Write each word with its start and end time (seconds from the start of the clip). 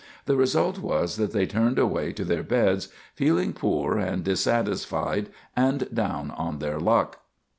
The 0.25 0.35
result 0.35 0.79
was 0.79 1.17
that 1.17 1.31
they 1.31 1.45
turned 1.45 1.77
away 1.77 2.11
to 2.13 2.25
their 2.25 2.41
beds, 2.41 2.87
feeling 3.13 3.53
poor 3.53 3.99
and 3.99 4.23
dissatisfied, 4.23 5.29
and 5.55 5.87
down 5.93 6.31
on 6.31 6.57
their 6.57 6.79
luck. 6.79 7.19